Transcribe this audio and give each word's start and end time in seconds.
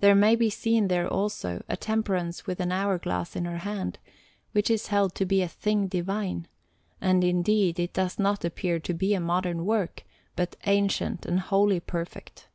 There 0.00 0.14
may 0.14 0.34
be 0.34 0.48
seen 0.48 0.88
there, 0.88 1.06
also, 1.06 1.62
a 1.68 1.76
Temperance 1.76 2.46
with 2.46 2.58
an 2.58 2.72
hourglass 2.72 3.36
in 3.36 3.44
her 3.44 3.58
hand, 3.58 3.98
which 4.52 4.70
is 4.70 4.86
held 4.86 5.14
to 5.16 5.26
be 5.26 5.42
a 5.42 5.46
thing 5.46 5.88
divine; 5.88 6.48
and, 7.02 7.22
indeed, 7.22 7.78
it 7.78 7.92
does 7.92 8.18
not 8.18 8.46
appear 8.46 8.80
to 8.80 8.94
be 8.94 9.12
a 9.12 9.20
modern 9.20 9.66
work, 9.66 10.04
but 10.36 10.56
ancient 10.64 11.26
and 11.26 11.38
wholly 11.40 11.80
perfect. 11.80 12.48